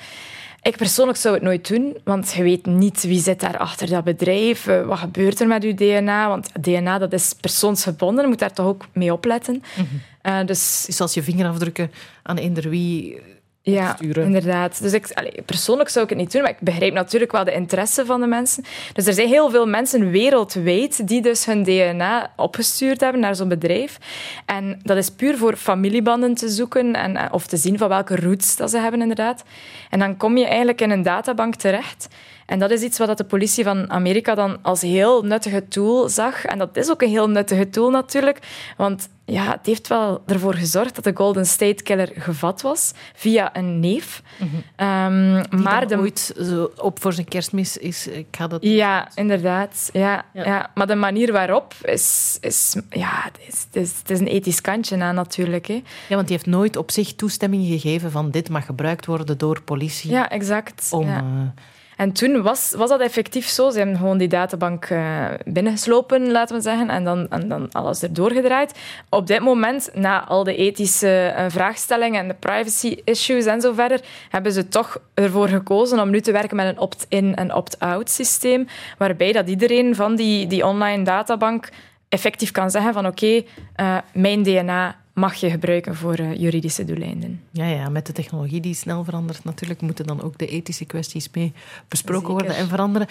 [0.61, 4.03] Ik persoonlijk zou het nooit doen, want je weet niet wie zit daar achter dat
[4.03, 8.39] bedrijf, eh, wat gebeurt er met je DNA, want DNA dat is persoonsgebonden, je moet
[8.39, 9.63] daar toch ook mee opletten.
[9.75, 9.87] Mm
[10.21, 10.45] -hmm.
[10.45, 11.91] dus, dus als je vingerafdrukken
[12.23, 13.21] aan eender wie
[13.63, 14.81] ja, inderdaad.
[14.81, 15.13] Dus ik,
[15.45, 18.27] persoonlijk zou ik het niet doen, maar ik begrijp natuurlijk wel de interesse van de
[18.27, 18.63] mensen.
[18.93, 23.47] Dus er zijn heel veel mensen wereldwijd die dus hun DNA opgestuurd hebben naar zo'n
[23.47, 23.97] bedrijf.
[24.45, 28.15] En dat is puur voor familiebanden te zoeken en, eh, of te zien van welke
[28.15, 29.43] roots dat ze hebben, inderdaad.
[29.89, 32.07] En dan kom je eigenlijk in een databank terecht.
[32.45, 36.45] En dat is iets wat de politie van Amerika dan als heel nuttige tool zag.
[36.45, 38.39] En dat is ook een heel nuttige tool natuurlijk,
[38.77, 43.55] want ja, het heeft wel ervoor gezorgd dat de Golden State Killer gevat was via
[43.57, 44.23] een neef.
[44.37, 45.61] Mm -hmm.
[45.61, 45.97] maar de...
[45.97, 48.07] ooit zo op voor zijn kerstmis is...
[48.07, 48.63] Ik ga dat...
[48.63, 49.89] Ja, inderdaad.
[49.93, 50.71] Ja, ja.
[50.75, 52.37] Maar de manier waarop is...
[52.41, 55.67] is ja, het is, het is, het is een ethisch kantje aan natuurlijk.
[55.67, 55.81] Hè.
[56.07, 59.61] Ja, want die heeft nooit op zich toestemming gegeven van dit mag gebruikt worden door
[59.61, 60.11] politie.
[60.11, 60.87] Ja, exact.
[60.91, 61.07] Om...
[61.07, 61.17] Ja.
[61.17, 61.63] Eh,
[62.01, 63.69] en toen was, was dat effectief zo.
[63.69, 68.03] Ze hebben gewoon die databank uh, binnengeslopen, laten we zeggen, en dan, en dan alles
[68.03, 68.79] erdoor gedraaid.
[69.09, 74.01] Op dit moment, na al de ethische uh, vraagstellingen en de privacy-issues en zo verder,
[74.29, 78.67] hebben ze toch ervoor gekozen om nu te werken met een opt-in en opt-out systeem,
[78.97, 81.69] waarbij dat iedereen van die, die online databank
[82.09, 83.43] effectief kan zeggen van oké,
[83.75, 87.41] eh, mijn DNA mag je gebruiken voor uh, juridische doeleinden.
[87.51, 91.29] Ja, ja, met de technologie die snel verandert natuurlijk, moeten dan ook de ethische kwesties
[91.33, 91.53] mee
[91.87, 93.07] besproken worden en veranderen.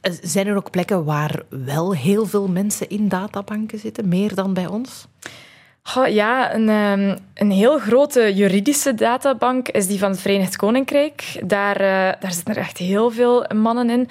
[0.00, 4.54] Eh, zijn er ook plekken waar wel heel veel mensen in databanken zitten, meer dan
[4.54, 5.06] bij ons?
[6.08, 11.40] Ja, een, ehm, een heel grote juridische databank is die van het Verenigd Koninkrijk.
[11.44, 11.86] Daar, uh,
[12.20, 14.08] daar zitten er echt heel veel mannen in.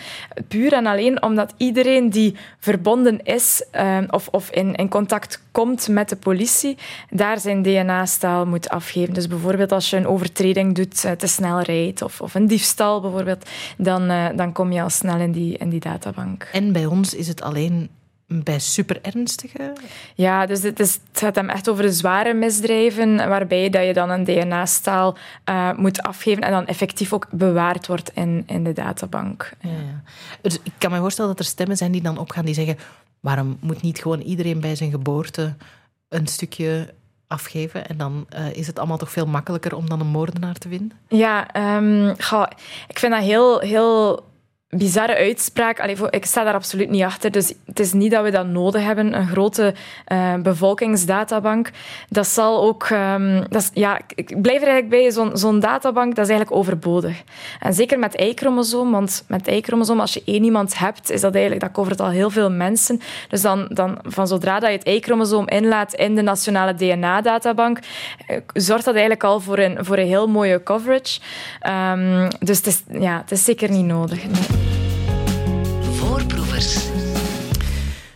[0.48, 5.88] Puur en alleen omdat iedereen die verbonden is ehm, of, of in, in contact komt
[5.88, 6.78] met de politie,
[7.10, 9.14] daar zijn DNA-staal moet afgeven.
[9.14, 13.02] Dus bijvoorbeeld als je een overtreding doet, uh, te snel rijdt of, of een diefstal
[13.02, 16.50] bijvoorbeeld, dan, uh, dan kom je al snel in die, in die databank.
[16.52, 17.90] En bij ons is het alleen
[18.32, 19.74] bij super ernstige?
[20.16, 23.94] Ja, dus het, is, het gaat hem echt over de zware misdrijven, waarbij dat je
[23.94, 25.18] dan een DNA-staal
[25.50, 29.52] uh, moet afgeven en dan effectief ook bewaard wordt in, in de databank.
[29.62, 29.70] Ja.
[29.70, 30.02] ja.
[30.42, 32.78] Dus ik kan me voorstellen dat er stemmen zijn die dan opgaan die zeggen
[33.20, 35.56] waarom moet niet gewoon iedereen bij zijn geboorte
[36.10, 36.94] een stukje
[37.28, 37.88] afgeven.
[37.88, 40.98] En dan uh, is het allemaal toch veel makkelijker om dan een moordenaar te vinden?
[41.08, 42.10] Ja, um,
[42.88, 44.24] ik vind dat heel, heel
[44.72, 45.80] bizarre uitspraak.
[45.80, 47.32] Allee, ik sta daar absoluut niet achter.
[47.32, 49.74] Dus het is niet dat we dat nodig hebben, een grote
[50.08, 51.70] uh, bevolkingsdatabank.
[52.10, 52.90] Dat zal ook...
[52.90, 56.60] Um, dat is, ja, ik blijf er eigenlijk bij, zo'n zo'n databank, dat is eigenlijk
[56.60, 57.22] overbodig.
[57.60, 61.64] En zeker met Y-chromosoom, want met Y-chromosoom, als je één iemand hebt, is dat eigenlijk,
[61.64, 63.02] dat covert al heel veel mensen.
[63.30, 67.80] Dus dan, dan van zodra dat je het Y-chromosoom inlaat in de nationale DNA-databank,
[68.28, 71.20] eh, zorgt dat eigenlijk al voor een, voor een heel mooie coverage.
[71.68, 74.20] Um, dus het is, ja, het is zeker niet nodig.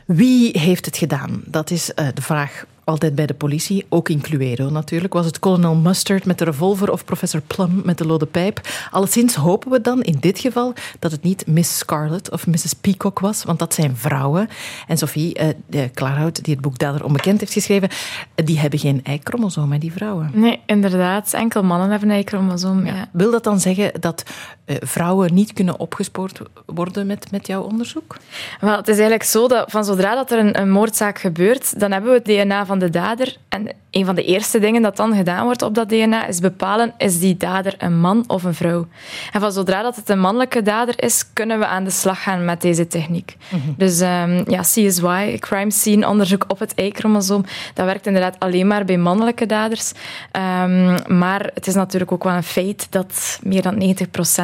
[0.06, 1.42] Wie heeft het gedaan?
[1.46, 5.14] Dat is uh, de vraag altijd bij de politie, ook in Cluedo natuurlijk.
[5.14, 8.62] Was het kolonel Mustard met de revolver of professor Plum met de lode pijp?
[8.92, 12.74] Alleszins hopen we dan in dit geval dat het niet Miss Scarlet of Mrs.
[12.74, 14.50] Peacock was, want dat zijn vrouwen.
[14.88, 18.80] En Sophie uh, de Klaarhout, die het boek Dader Onbekend heeft geschreven, uh, die hebben
[18.80, 20.32] geen Y-chromosoom, die vrouwen.
[20.34, 21.34] Nee, inderdaad.
[21.34, 22.86] Enkel mannen hebben een Y-chromosoom.
[22.86, 23.10] Ja.
[23.12, 24.24] Wil dat dan zeggen dat
[24.66, 28.18] uh, vrouwen niet kunnen opgespoord worden met, met jouw onderzoek?
[28.60, 31.92] Wel, het is eigenlijk zo dat van zodra dat er een, een moordzaak gebeurt, dan
[31.92, 33.38] hebben we het DNA van van de dader.
[33.50, 36.94] En een van de eerste dingen dat dan gedaan wordt op dat DNA is bepalen,
[36.98, 38.88] is die dader een man of een vrouw?
[39.32, 42.46] En van zodra dat het een mannelijke dader is, kunnen we aan de slag gaan
[42.46, 43.38] met deze techniek.
[43.50, 43.60] Mhm.
[43.78, 48.86] Dus um, ja, CSY, crime scene onderzoek op het Y-chromosoom, dat werkt inderdaad alleen maar
[48.86, 49.92] bij mannelijke daders.
[50.32, 53.96] Um, maar het is natuurlijk ook wel een feit dat meer dan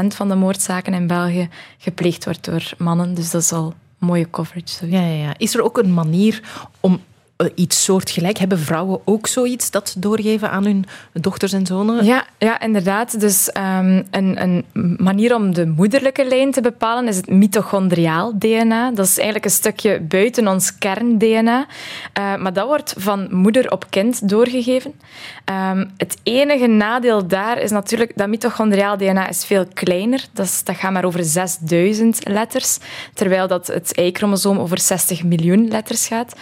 [0.03, 3.13] 90% van de moordzaken in België gepleegd wordt door mannen.
[3.13, 4.89] Dus dat is al mooie coverage.
[4.89, 5.33] Ja, ja, ja.
[5.37, 6.41] Is er ook een manier
[6.79, 6.99] om
[7.55, 8.37] iets soortgelijk?
[8.37, 12.05] Hebben vrouwen ook zoiets dat doorgeven aan hun dochters en zonen?
[12.05, 13.19] Ja, ja inderdaad.
[13.19, 14.65] Dus um, een, een,
[14.97, 18.91] manier om de moederlijke lijn te bepalen is het mitochondriaal DNA.
[18.91, 21.59] Dat is eigenlijk een stukje buiten ons kern-DNA.
[22.19, 24.93] Uh, maar dat wordt van moeder op kind doorgegeven.
[25.71, 30.25] Um, het enige nadeel daar is natuurlijk dat mitochondriaal DNA is veel kleiner.
[30.33, 32.77] Dat, is, dat gaat maar over 6000 letters,
[33.13, 36.35] terwijl dat het Y-chromosoom over 60 miljoen letters gaat.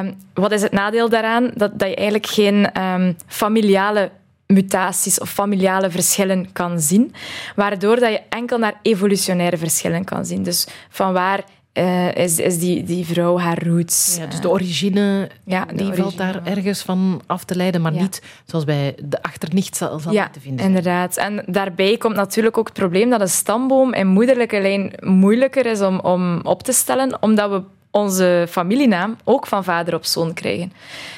[0.00, 1.50] Um, wat is het nadeel daaraan?
[1.54, 4.10] Dat, dat je eigenlijk geen um, familiale
[4.46, 7.14] mutaties of familiale verschillen kan zien,
[7.56, 10.42] waardoor dat je enkel naar evolutionaire verschillen kan zien.
[10.42, 14.16] Dus van waar uh, is, is die, die vrouw haar roots.
[14.16, 17.94] Ja, dus de origine, ja, die origine, valt daar ergens van af te leiden, maar
[17.94, 18.00] ja.
[18.00, 21.16] niet zoals bij de achternicht zal, zal ja, te vinden inderdaad.
[21.16, 25.80] En daarbij komt natuurlijk ook het probleem dat een stamboom in moederlijke lijn moeilijker is
[25.80, 30.72] om, om op te stellen, omdat we onze familienaam ook van vader op zoon krijgen.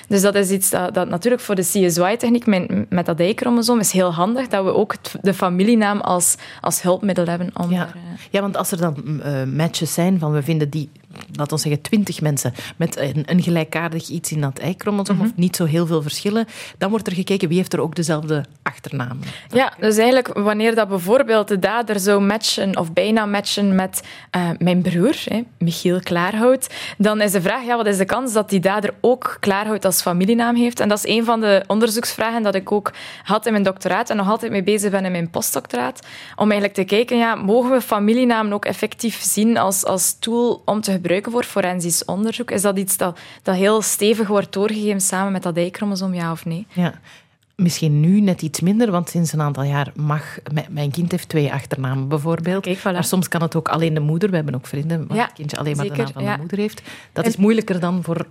[0.08, 3.92] Dus dat is iets dat, dat natuurlijk voor de CSY-techniek met, met dat Y-chromosoom is
[3.92, 7.50] heel handig, dat we ook de familienaam als, als hulpmiddel hebben.
[7.54, 7.80] Om ja.
[7.80, 8.02] Er, uh...
[8.30, 10.90] ja, want als er dan uh, matches zijn van we vinden die
[11.32, 15.30] laten we zeggen, twintig mensen met een, een, gelijkaardig iets in dat Y-chromosoom, mm -hmm.
[15.30, 16.46] of niet zo heel veel verschillen,
[16.78, 19.18] dan wordt er gekeken wie heeft er ook dezelfde achternaam.
[19.52, 24.02] Ja, dus eigenlijk wanneer dat bijvoorbeeld de dader zou matchen, of bijna matchen met
[24.36, 28.32] uh, mijn broer, hè, Michiel Klaarhout, dan is de vraag, ja, wat is de kans
[28.32, 30.80] dat die dader ook Klaarhout als familienaam heeft?
[30.80, 34.16] En dat is een van de onderzoeksvragen dat ik ook had in mijn doctoraat en
[34.16, 37.80] nog altijd mee bezig ben in mijn postdoctoraat, om eigenlijk te kijken, ja, mogen we
[37.80, 42.50] familienamen ook effectief zien als, als tool om te gebruiken voor forensisch onderzoek?
[42.50, 46.44] Is dat iets dat, dat heel stevig wordt doorgegeven samen met dat Y-chromosoom, ja of
[46.44, 46.66] nee?
[46.72, 46.94] Ja.
[47.56, 50.38] Misschien nu net iets minder, want sinds een aantal jaar mag...
[50.68, 52.62] Mijn kind heeft twee achternamen bijvoorbeeld.
[52.62, 52.82] Kijk, voilà.
[52.82, 54.30] Maar soms kan het ook alleen de moeder.
[54.30, 56.32] We hebben ook vrienden waar ja, het kindje alleen maar zeker, de naam van ja.
[56.32, 56.82] de moeder heeft.
[57.12, 58.26] Dat is moeilijker dan voor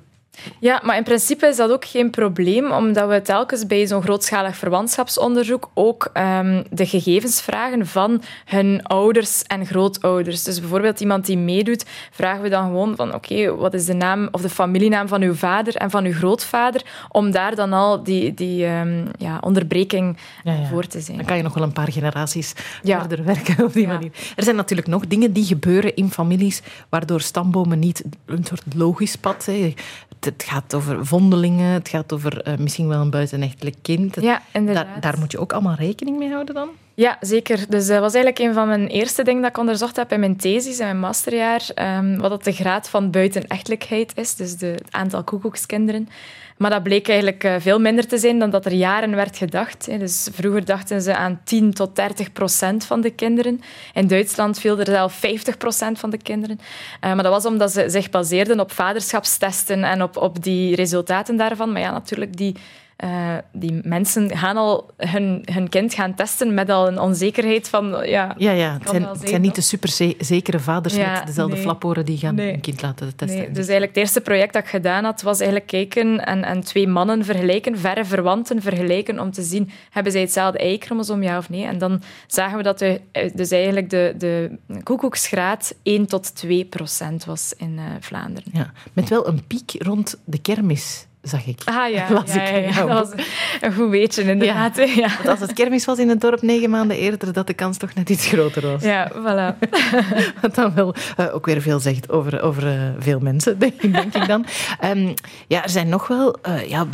[0.60, 4.56] ja, maar in principe is dat ook geen probleem, omdat we telkens bij zo'n grootschalig
[4.56, 10.43] verwantschapsonderzoek ook um, de gegevens vragen van hun ouders en grootouders.
[10.43, 13.93] Dus bijvoorbeeld iemand die meedoet, vragen we dan gewoon van oké, okay, wat is de
[13.93, 18.04] naam of de familienaam van uw vader en van uw grootvader, om daar dan al
[18.04, 20.67] die, die um, ja, onderbreking ja, ja.
[20.67, 21.17] voor te zijn.
[21.17, 23.00] Dan kan je nog wel een paar generaties ja.
[23.00, 24.12] verder werken op die manier.
[24.36, 29.15] Er zijn natuurlijk nog dingen die gebeuren in families, waardoor stambomen niet een soort logisch
[29.15, 29.76] pad zijn
[30.25, 34.17] het gaat over vondelingen, het gaat over uh, misschien wel een buitenechtelijk kind.
[34.21, 34.86] Ja, inderdaad.
[34.86, 36.69] Daar, daar, moet je ook allemaal rekening mee houden dan?
[36.93, 37.57] Ja, zeker.
[37.69, 40.38] Dus dat was eigenlijk een van mijn eerste dingen dat ik onderzocht heb in mijn
[40.38, 44.91] thesis, in mijn masterjaar, um, wat dat de graad van buitenechtelijkheid is, dus de, het
[44.91, 46.09] aantal koekoekskinderen.
[46.58, 50.00] Maar dat bleek eigenlijk uh, veel minder te zijn dan dat er jaren werd gedacht.
[50.00, 53.62] Dus vroeger dachten ze aan 10 tot 30 procent van de kinderen.
[53.94, 56.60] In Duitsland viel er zelf 50 procent van de kinderen.
[56.60, 61.38] Uh, maar dat was omdat ze zich baseerden op vaderschapstesten en op, op die resultaten
[61.38, 61.72] daarvan.
[61.72, 62.56] Maar ja, natuurlijk, die
[63.04, 68.08] uh, die mensen gaan al hun, hun kind gaan testen met al een onzekerheid van...
[68.08, 68.74] Ja, ja, ja.
[68.74, 71.63] Het, zijn, het zijn niet de superzekere vaders ja, met dezelfde nee.
[71.63, 72.52] flaporen die gaan nee.
[72.52, 73.39] hun kind laten testen.
[73.39, 73.48] Nee.
[73.48, 76.88] Dus eigenlijk het eerste project dat ik gedaan had, was eigenlijk kijken en, en twee
[76.88, 81.66] mannen vergelijken, verre verwanten vergelijken, om te zien, hebben zij hetzelfde Y-chromosoom, ja of nee?
[81.66, 83.02] En dan zagen we dat de,
[83.34, 88.52] dus eigenlijk de, de koekoeksgraad 1 tot 2 procent was in uh, Vlaanderen.
[88.54, 91.62] Ja, met wel een piek rond de kermis zag ik.
[91.65, 92.86] Ah ja, ja, ja, ja.
[92.86, 93.25] dat was
[93.62, 94.77] een goed weetje inderdaad.
[94.77, 94.83] Ja.
[94.83, 95.07] Ja.
[95.15, 97.93] Want als het kermis was in het dorp negen maanden eerder, dat de kans toch
[97.93, 98.83] net iets groter was.
[98.83, 99.69] Ja, voilà.
[100.41, 104.15] Wat dan wel uh, ook weer veel zegt over, over uh, veel mensen, denk, denk
[104.15, 104.45] ik dan.
[104.83, 105.13] Um,
[105.47, 106.88] ja, er zijn nog wel uh, ja,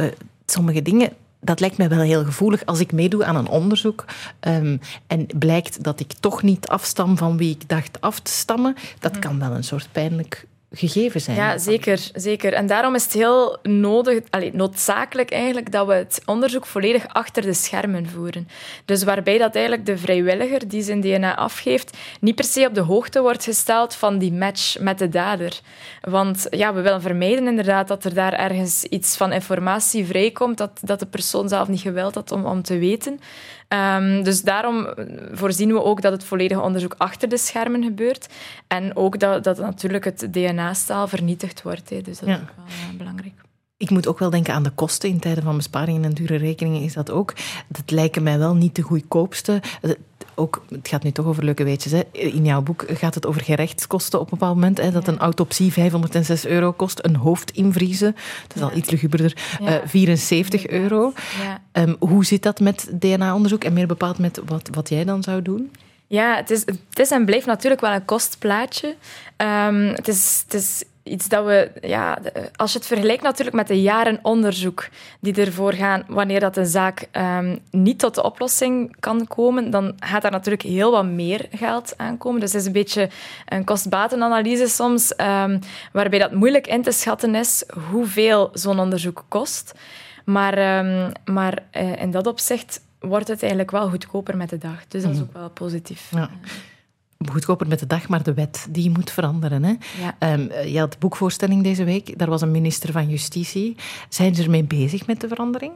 [0.46, 1.10] sommige dingen
[1.42, 4.06] dat lijkt mij wel heel gevoelig als ik meedoe aan een onderzoek
[4.48, 8.76] um, en blijkt dat ik toch niet afstam van wie ik dacht af te stammen.
[9.00, 11.38] Dat kan wel een soort pijnlijk gegeven zijn.
[11.38, 12.54] Ja, zeker, zeker.
[12.54, 17.42] En daarom is het heel nodig, allee, noodzakelijk eigenlijk, dat we het onderzoek volledig achter
[17.42, 18.48] de schermen voeren.
[18.86, 22.82] Dus waarbij dat eigenlijk de vrijwilliger die zijn DNA afgeeft, niet per se op de
[22.82, 25.60] hoogte wordt gesteld van die match met de dader.
[26.02, 30.80] Want ja, we willen vermijden inderdaad dat er daar ergens iets van informatie vrijkomt dat,
[30.82, 33.20] dat de persoon zelf niet gewild had om, om te weten.
[33.74, 34.88] Um, dus daarom
[35.32, 38.28] voorzien we ook dat het volledige onderzoek achter de schermen gebeurt.
[38.68, 41.90] En ook dat, dat natuurlijk het DNA-staal vernietigd wordt.
[41.90, 42.02] Hè.
[42.02, 42.36] Dus dat ja.
[42.36, 43.34] is ook wel uh, belangrijk.
[43.78, 45.10] Ik moet ook wel denken aan de kosten.
[45.10, 47.34] In tijden van besparingen en dure rekeningen is dat ook.
[47.68, 49.62] Dat lijken mij wel niet de goedkoopste.
[50.36, 51.92] Ook, het gaat nu toch over leuke weetjes.
[51.92, 52.02] Hè.
[52.12, 54.78] In jouw boek gaat het over gerechtskosten op een bepaald moment.
[54.78, 57.06] Hè, dat een autopsie 506 euro kost.
[57.06, 58.16] Een hoofd invriezen,
[58.48, 59.82] dat is al iets luguberder, ja.
[59.86, 61.14] 74 eh, euro.
[61.72, 65.42] Um, hoe zit dat met DNA-onderzoek en meer bepaald met wat, wat jij dan zou
[65.42, 65.72] doen?
[66.10, 66.50] Ja, het
[66.94, 68.96] is, en blijft natuurlijk wel een kostplaatje.
[69.38, 72.20] Um, het, is, het iets dat we, ja,
[72.56, 74.88] als je het vergelijkt natuurlijk met de jaren onderzoek
[75.20, 79.96] die ervoor gaan wanneer dat een zaak um, niet tot de oplossing kan komen, dan
[80.00, 82.40] gaat daar natuurlijk heel wat meer geld aankomen.
[82.40, 83.10] Dus het is een beetje
[83.46, 85.60] een kost-batenanalyse soms, um,
[85.92, 89.74] waarbij dat moeilijk in te schatten is hoeveel zo'n onderzoek kost.
[90.26, 90.86] Maar,
[91.26, 94.88] maar uh, in dat opzicht wordt het eigenlijk wel goedkoper met de dag.
[94.88, 95.28] Dus dat is mhm.
[95.28, 96.12] ook wel positief.
[96.12, 96.30] Ja
[97.28, 99.64] goedkoper met de dag, maar de wet die moet veranderen.
[99.64, 99.74] Hè?
[100.02, 100.34] Ja.
[100.34, 103.76] Um, je had boekvoorstelling deze week, daar was een minister van Justitie.
[104.10, 105.74] Zijn ze ermee bezig met de verandering?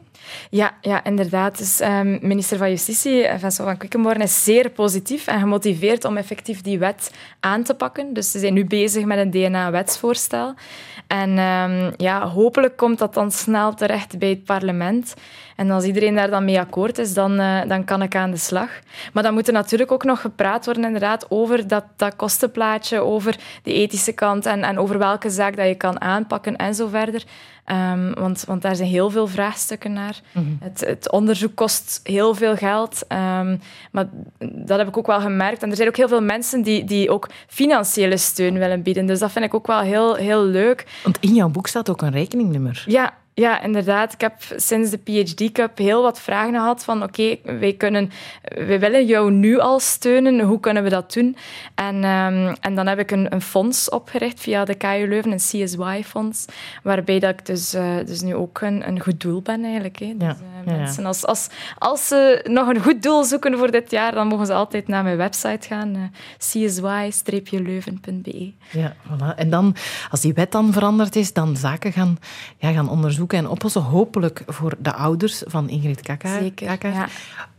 [0.50, 1.58] Ja, ja inderdaad.
[1.58, 6.18] Dus, um, minister van Justitie, eh, Vincent van Quickenborn, is zeer positief en gemotiveerd om
[6.18, 8.14] effectief die wet aan te pakken.
[8.14, 10.54] Dus ze zijn nu bezig met een DNA-wetsvoorstel.
[11.08, 15.14] En um, ja, hopelijk komt dat dan snel terecht bij het parlement.
[15.56, 18.38] En als iedereen daar dan mee akkoord is, dan, uh, dan kan ik aan de
[18.38, 18.70] slag.
[19.14, 23.38] Maar dan moet er natuurlijk ook nog gepraat worden inderdaad over dat, dat kostenplaatje, over
[23.64, 27.24] de ethische kant en, en over welke zaak dat je kan aanpakken en zo verder.
[27.72, 30.20] Um, want, want daar zijn heel veel vraagstukken naar.
[30.32, 30.46] Mhm.
[30.60, 33.06] het, het, onderzoek kost heel veel geld.
[33.10, 33.60] Um,
[33.92, 34.06] maar
[34.38, 35.64] dat heb ik ook wel gemerkt.
[35.64, 39.06] En er zijn ook heel veel mensen die, die ook financiële steun willen bieden.
[39.06, 40.86] Dus dat vind ik ook wel heel, heel leuk.
[41.04, 42.84] Want in jouw boek staat ook een rekeningnummer.
[42.88, 44.14] Ja, ja, inderdaad.
[44.14, 48.80] Ik heb sinds de PhD Cup heel wat vragen gehad van oké, wij kunnen, wij
[48.80, 51.38] willen jou nu al steunen, hoe kunnen we dat doen?
[51.76, 55.38] En, um, en dan heb ik een, een, fonds opgericht via de KU Leuven, een
[55.38, 56.46] CSY-fonds,
[56.84, 60.00] waarbij dat ik dus, uh, dus nu ook een, een goed doel ben eigenlijk.
[60.00, 60.14] Hè.
[60.18, 60.34] Dus, uh,
[60.66, 64.28] ja, mensen, als, als, als ze nog een goed doel zoeken voor dit jaar, dan
[64.28, 66.02] mogen ze altijd naar mijn website gaan, uh,
[66.38, 68.52] csy-leuven.be.
[68.72, 69.36] Ja, voilà.
[69.36, 69.76] En dan,
[70.10, 72.18] als die wet dan veranderd is, dan zaken gaan,
[72.58, 73.82] ja, gaan onderzoeken en oplossen.
[73.82, 76.40] Hopelijk voor de ouders van Ingrid Kaka.
[76.40, 77.08] Zeker, ja.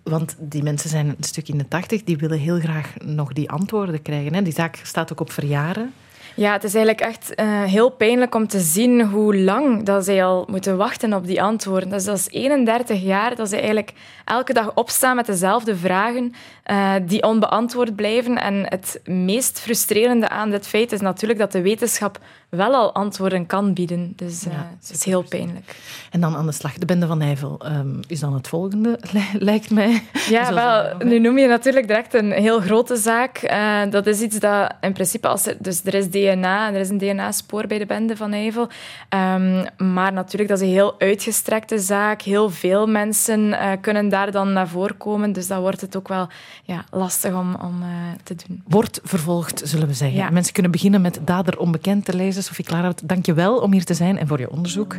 [0.02, 3.50] Want die mensen zijn een stuk in de tachtig, die willen heel graag nog die
[3.50, 4.34] antwoorden krijgen.
[4.34, 4.42] Hè?
[4.42, 5.92] Die zaak staat ook op verjaren.
[6.36, 10.24] Ja, het is eigenlijk echt uh, heel pijnlijk om te zien hoe lang dat zij
[10.24, 11.88] al moeten wachten op die antwoorden.
[11.88, 13.92] Dus dat is 31 jaar dat ze eigenlijk
[14.24, 16.34] elke dag opstaan met dezelfde vragen
[16.70, 18.40] uh, die onbeantwoord blijven.
[18.40, 23.46] En het meest frustrerende aan dit feit is natuurlijk dat de wetenschap wel al antwoorden
[23.46, 24.12] kan bieden.
[24.16, 25.76] Dus uh, het is heel pijnlijk.
[26.10, 26.72] En dan aan de slag.
[26.74, 28.98] De Bende van Nijvel um, is dan het volgende,
[29.38, 30.02] lijkt mij.
[30.28, 33.42] Ja, wel, nu noem je natuurlijk direct een heel grote zaak.
[33.42, 36.88] Uh, dat is iets dat in principe, als er, dus er is DNA, er is
[36.88, 38.68] een DNA-spoor bij de Bende van Nijvel.
[39.08, 42.22] Um, maar natuurlijk, dat is een heel uitgestrekte zaak.
[42.22, 45.32] Heel veel mensen uh, kunnen daar dan naar voren komen.
[45.32, 46.28] Dus dat wordt het ook wel
[46.62, 47.82] ja, lastig om, om
[48.22, 48.62] te doen.
[48.68, 50.18] Wordt vervolgd, zullen we zeggen.
[50.18, 50.30] Ja.
[50.30, 52.42] Mensen kunnen beginnen met Dader Onbekend te lezen.
[52.42, 54.96] Sophie Klaarhout, dank je wel om hier te zijn en voor je onderzoek.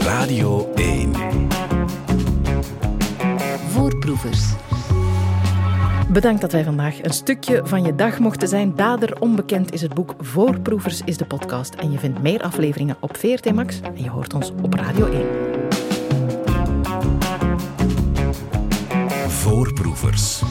[0.00, 1.12] Radio 1.
[3.68, 4.50] Voorproevers.
[6.12, 8.74] Bedankt dat wij vandaag een stukje van je dag mochten zijn.
[8.76, 11.74] Dader onbekend is het boek, Voorproevers is de podcast.
[11.74, 15.71] En je vindt meer afleveringen op VRT Max en je hoort ons op Radio 1.
[19.42, 20.42] Voorproevers.